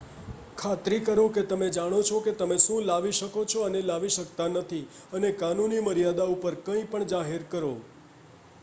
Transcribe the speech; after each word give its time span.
ખાતરી 0.57 1.01
કરો 1.01 1.25
કે 1.29 1.41
તમે 1.43 1.67
જાણો 1.69 1.99
છો 2.01 2.21
કે 2.21 2.33
તમે 2.33 2.57
શું 2.57 2.81
લાવી 2.85 3.11
શકો 3.11 3.43
છો 3.45 3.59
અને 3.65 3.77
લાવી 3.83 4.15
શકતા 4.15 4.49
નથી 4.51 4.81
અને 5.13 5.29
કાનૂની 5.37 5.85
મર્યાદા 5.85 6.29
ઉપર 6.31 6.53
કંઈપણ 6.65 7.09
જાહેર 7.09 7.41
કરો 7.51 7.73